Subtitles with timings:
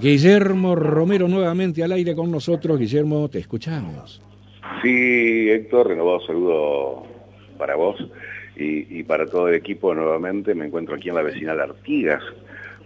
[0.00, 2.78] Guillermo Romero nuevamente al aire con nosotros.
[2.78, 4.22] Guillermo, te escuchamos.
[4.80, 7.06] Sí, Héctor, renovado saludo
[7.58, 7.96] para vos
[8.54, 10.54] y, para todo el equipo nuevamente.
[10.54, 12.22] Me encuentro aquí en la vecinal Artigas,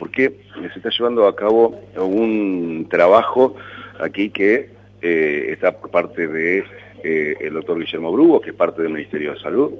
[0.00, 3.54] porque se está llevando a cabo un trabajo
[4.00, 4.70] aquí que
[5.00, 6.64] eh, está por parte de
[7.04, 9.74] eh, el doctor Guillermo Brugo, que es parte del Ministerio de Salud,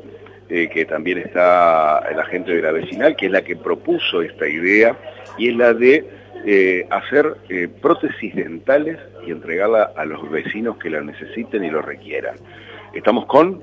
[0.48, 4.46] eh, que también está la gente de la vecinal, que es la que propuso esta
[4.48, 4.96] idea,
[5.38, 10.90] y es la de eh, hacer eh, prótesis dentales y entregarla a los vecinos que
[10.90, 12.36] la necesiten y lo requieran.
[12.94, 13.62] Estamos con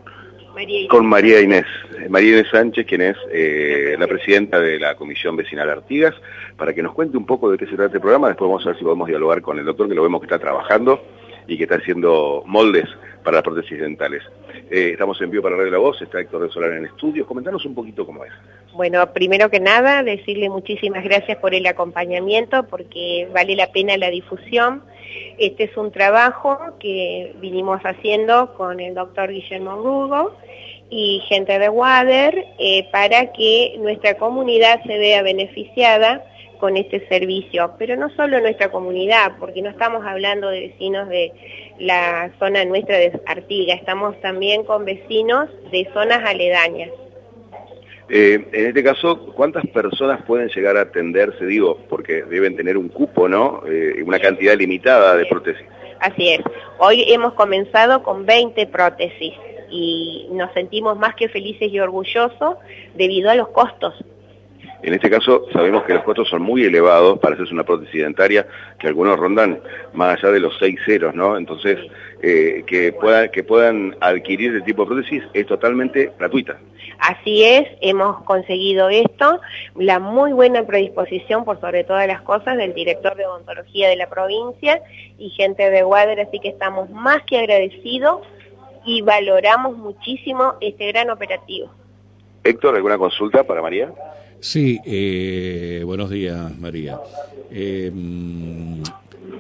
[0.54, 1.66] María con María Inés,
[2.10, 6.14] María Inés Sánchez, quien es eh, la presidenta de la Comisión Vecinal Artigas,
[6.58, 8.28] para que nos cuente un poco de qué se trata este programa.
[8.28, 10.38] Después vamos a ver si podemos dialogar con el doctor, que lo vemos que está
[10.38, 11.04] trabajando
[11.48, 12.88] y que está haciendo moldes
[13.24, 14.24] para las prótesis dentales.
[14.70, 17.28] Eh, estamos en vivo para Radio La Voz, está Héctor de Solar en estudios.
[17.28, 18.32] Comentanos un poquito cómo es.
[18.74, 24.10] Bueno, primero que nada, decirle muchísimas gracias por el acompañamiento, porque vale la pena la
[24.10, 24.84] difusión.
[25.38, 30.36] Este es un trabajo que vinimos haciendo con el doctor Guillermo Rugo
[30.96, 36.24] y gente de Water eh, para que nuestra comunidad se vea beneficiada
[36.60, 41.34] con este servicio, pero no solo nuestra comunidad, porque no estamos hablando de vecinos de
[41.80, 46.92] la zona nuestra de Artiga, estamos también con vecinos de zonas aledañas.
[48.10, 51.44] Eh, en este caso, ¿cuántas personas pueden llegar a atenderse?
[51.46, 53.64] Digo, porque deben tener un cupo, ¿no?
[53.68, 55.66] Eh, una cantidad limitada de prótesis.
[56.00, 56.42] Así es.
[56.78, 59.34] Hoy hemos comenzado con 20 prótesis
[59.74, 62.58] y nos sentimos más que felices y orgullosos
[62.96, 63.96] debido a los costos
[64.84, 68.46] en este caso sabemos que los costos son muy elevados para hacerse una prótesis dentaria,
[68.78, 69.62] que algunos rondan
[69.94, 71.38] más allá de los seis ceros, ¿no?
[71.38, 71.80] Entonces,
[72.22, 76.60] eh, que, pueda, que puedan adquirir este tipo de prótesis es totalmente gratuita.
[77.00, 79.40] Así es, hemos conseguido esto,
[79.76, 84.10] la muy buena predisposición por sobre todas las cosas del director de odontología de la
[84.10, 84.82] provincia
[85.18, 88.22] y gente de Wader, así que estamos más que agradecidos
[88.86, 91.70] y valoramos muchísimo este gran operativo.
[92.44, 93.94] Héctor, ¿alguna consulta para María?
[94.40, 97.00] Sí, eh, buenos días, María.
[97.50, 97.92] Eh,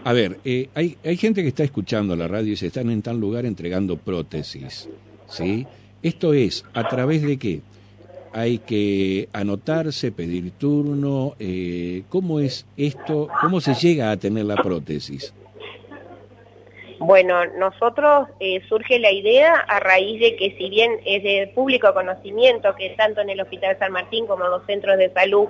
[0.05, 3.01] a ver, eh, hay, hay gente que está escuchando la radio y se están en
[3.01, 4.87] tal lugar entregando prótesis,
[5.27, 5.67] ¿sí?
[6.01, 7.61] Esto es, ¿a través de qué?
[8.31, 11.35] Hay que anotarse, pedir turno,
[12.09, 13.27] ¿cómo es esto?
[13.41, 15.33] ¿Cómo se llega a tener la prótesis?
[17.05, 21.93] Bueno, nosotros eh, surge la idea a raíz de que si bien es de público
[21.93, 25.49] conocimiento que tanto en el Hospital San Martín como en los centros de salud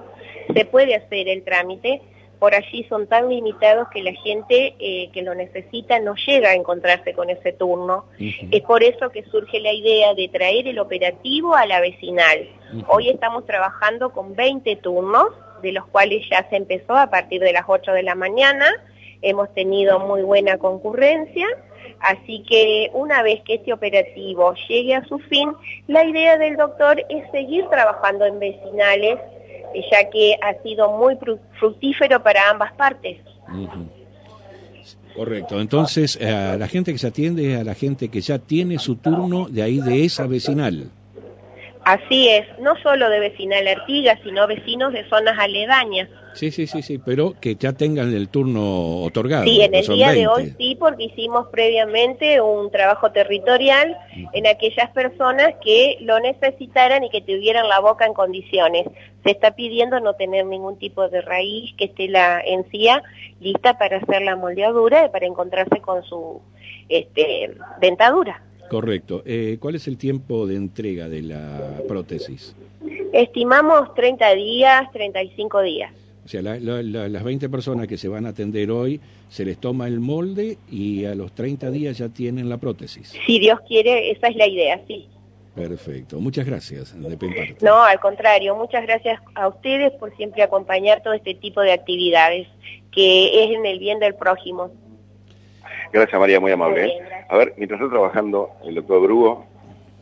[0.51, 2.01] se puede hacer el trámite,
[2.39, 6.55] por allí son tan limitados que la gente eh, que lo necesita no llega a
[6.55, 8.05] encontrarse con ese turno.
[8.19, 12.49] Es por eso que surge la idea de traer el operativo a la vecinal.
[12.87, 15.27] Hoy estamos trabajando con 20 turnos,
[15.61, 18.65] de los cuales ya se empezó a partir de las 8 de la mañana,
[19.23, 21.47] hemos tenido muy buena concurrencia,
[21.99, 25.51] así que una vez que este operativo llegue a su fin,
[25.87, 29.19] la idea del doctor es seguir trabajando en vecinales,
[29.91, 31.17] ya que ha sido muy
[31.59, 33.17] fructífero para ambas partes.
[35.15, 38.39] Correcto, entonces eh, a la gente que se atiende es a la gente que ya
[38.39, 40.89] tiene su turno de ahí de esa vecinal.
[41.83, 46.09] Así es, no solo de vecinal Artigas, sino vecinos de zonas aledañas.
[46.33, 49.45] Sí, sí, sí, sí, pero que ya tengan el turno otorgado.
[49.45, 53.97] Sí, en el día de hoy sí, porque hicimos previamente un trabajo territorial
[54.33, 58.85] en aquellas personas que lo necesitaran y que tuvieran la boca en condiciones.
[59.23, 63.03] Se está pidiendo no tener ningún tipo de raíz que esté la encía
[63.39, 66.41] lista para hacer la moldeadura y para encontrarse con su
[66.89, 68.41] este, dentadura.
[68.69, 69.21] Correcto.
[69.25, 72.55] Eh, ¿Cuál es el tiempo de entrega de la prótesis?
[73.11, 76.02] Estimamos 30 días, 35 días.
[76.25, 79.99] O sea, las 20 personas que se van a atender hoy, se les toma el
[79.99, 83.13] molde y a los 30 días ya tienen la prótesis.
[83.25, 85.09] Si Dios quiere, esa es la idea, sí.
[85.53, 86.19] Perfecto.
[86.19, 91.35] Muchas gracias, de No, al contrario, muchas gracias a ustedes por siempre acompañar todo este
[91.35, 92.47] tipo de actividades,
[92.91, 94.71] que es en el bien del prójimo.
[95.91, 96.85] Gracias María, muy amable.
[96.85, 96.99] ¿eh?
[97.29, 99.45] a ver, mientras está trabajando el doctor Brugo,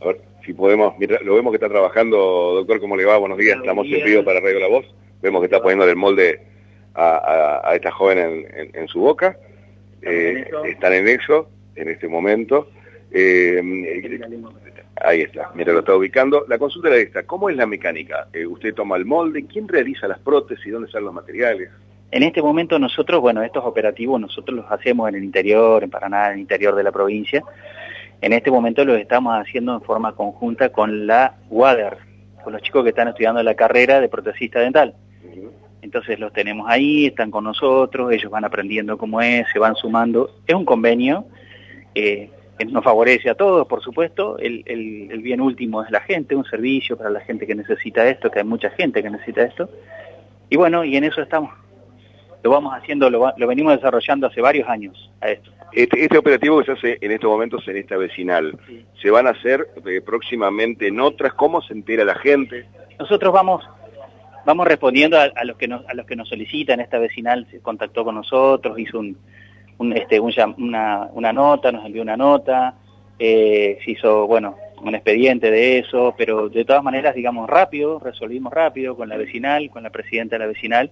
[0.00, 2.16] a ver si podemos, lo vemos que está trabajando,
[2.54, 3.18] doctor, ¿cómo le va?
[3.18, 4.86] Buenos días, estamos en vivo para Radio La Voz.
[5.22, 6.40] Vemos que está poniendo el molde
[6.94, 9.36] a, esta joven en, su boca.
[10.02, 12.68] Eh, están en eso en este momento.
[13.10, 13.62] Eh,
[14.96, 16.44] ahí está, mira, lo está ubicando.
[16.48, 18.28] La consulta era esta, ¿cómo es la mecánica?
[18.48, 19.46] ¿Usted toma el molde?
[19.46, 20.72] ¿Quién realiza las prótesis?
[20.72, 21.70] ¿Dónde están los materiales?
[22.10, 26.28] En este momento nosotros, bueno, estos operativos nosotros los hacemos en el interior, en Paraná,
[26.28, 27.42] en el interior de la provincia.
[28.20, 31.96] En este momento los estamos haciendo en forma conjunta con la WADER,
[32.44, 34.94] con los chicos que están estudiando la carrera de protesista dental.
[35.82, 40.30] Entonces los tenemos ahí, están con nosotros, ellos van aprendiendo cómo es, se van sumando.
[40.46, 41.26] Es un convenio,
[41.94, 42.30] eh,
[42.70, 44.38] nos favorece a todos, por supuesto.
[44.38, 48.30] El, el, bien último es la gente, un servicio para la gente que necesita esto,
[48.30, 49.68] que hay mucha gente que necesita esto.
[50.48, 51.52] Y bueno, y en eso estamos.
[52.44, 55.50] Lo vamos haciendo, lo, lo venimos desarrollando hace varios años a esto.
[55.72, 58.58] Este, este, operativo que se hace en estos momentos en esta vecinal,
[59.00, 61.32] ¿se van a hacer eh, próximamente en otras?
[61.34, 62.66] ¿Cómo se entera la gente?
[62.98, 63.64] Nosotros vamos
[64.44, 66.80] vamos respondiendo a, los que nos, a los que nos solicitan.
[66.80, 69.02] Esta vecinal se contactó con nosotros, hizo
[69.94, 72.74] este, una, una, nota, nos envió una nota,
[73.18, 78.52] eh, se hizo, bueno, un expediente de eso, pero de todas maneras, digamos, rápido, resolvimos
[78.52, 80.90] rápido con la vecinal, con la presidenta de la vecinal,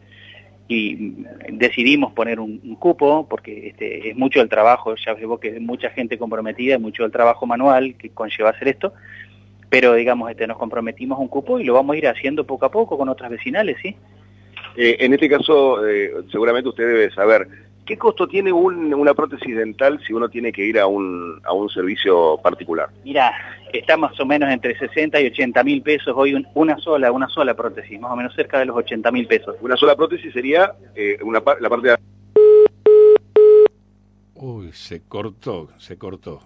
[0.69, 5.61] y decidimos poner un, cupo, porque este, es mucho el trabajo, ya vemos que es
[5.61, 8.93] mucha gente comprometida, es mucho el trabajo manual que conlleva hacer esto,
[9.71, 12.71] pero digamos, este, nos comprometimos un cupo y lo vamos a ir haciendo poco a
[12.71, 13.97] poco con otras vecinales, ¿sí?
[14.77, 17.47] Eh, en este caso, eh, seguramente usted debe saber,
[17.87, 21.69] ¿qué costo tiene una prótesis dental si uno tiene que ir a un, a un
[21.69, 22.89] servicio particular?
[23.05, 23.33] Mira,
[23.73, 27.55] está más o menos entre 60 y 80 mil pesos hoy una sola, una sola
[27.55, 29.55] prótesis, más o menos cerca de los 80 mil pesos.
[29.61, 31.97] Una sola prótesis sería eh, una, la parte de...
[34.35, 36.41] Uy, se cortó, se cortó.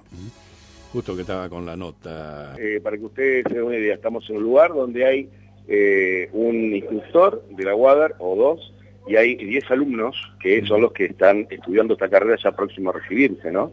[0.94, 2.54] Justo que estaba con la nota.
[2.56, 5.28] Eh, para que ustedes se den una idea, estamos en un lugar donde hay
[5.66, 8.72] eh, un instructor de la WADAR o dos
[9.08, 12.92] y hay 10 alumnos que son los que están estudiando esta carrera ya próximo a
[12.92, 13.72] recibirse, ¿no?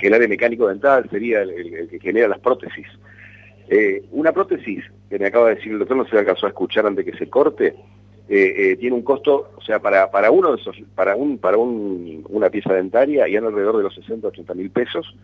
[0.00, 2.88] Que el área mecánico dental sería el, que genera las prótesis.
[3.68, 6.84] Eh, una prótesis, que me acaba de decir el doctor, no se alcanzó a escuchar
[6.84, 7.76] antes que se corte,
[8.28, 11.58] eh, eh, tiene un costo, o sea, para, para uno de esos, para un, para
[11.58, 15.14] un, una pieza dentaria, y alrededor de los 60, 80 mil pesos,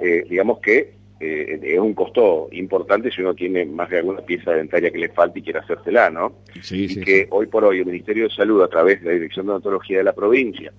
[0.00, 4.90] digamos que eh, es un costo importante si uno tiene más de alguna pieza dentaria
[4.90, 6.32] que le falta y quiere hacérsela, ¿no?
[6.62, 9.44] Sí, y que hoy por hoy el Ministerio de Salud, a través de la Dirección
[9.44, 10.72] de Odontología de la provincia,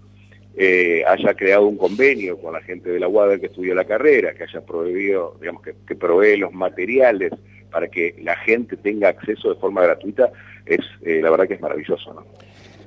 [0.57, 4.33] eh, haya creado un convenio con la gente de la UADER que estudió la carrera,
[4.33, 7.31] que haya prohibido, digamos, que, que provee los materiales
[7.71, 10.31] para que la gente tenga acceso de forma gratuita,
[10.65, 12.25] es eh, la verdad que es maravilloso, ¿no?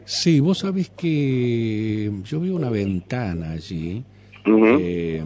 [0.05, 4.05] Sí, vos sabés que yo veo una ventana allí,
[4.45, 5.23] eh,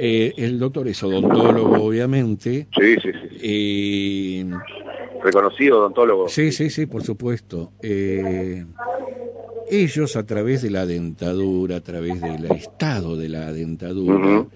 [0.00, 2.68] el doctor es odontólogo, obviamente.
[2.78, 3.36] Sí, sí, sí.
[3.42, 4.50] Eh,
[5.22, 6.28] Reconocido odontólogo.
[6.28, 7.72] Sí, sí, sí, por supuesto.
[7.82, 8.64] Eh,
[9.70, 14.46] ellos a través de la dentadura, a través del estado de la dentadura,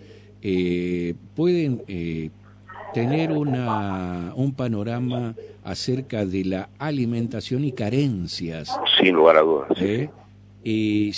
[1.34, 1.82] pueden
[2.94, 5.34] tener una, un panorama
[5.64, 8.70] acerca de la alimentación y carencias.
[9.00, 9.70] Sin lugar a dudas.
[10.64, 11.12] Y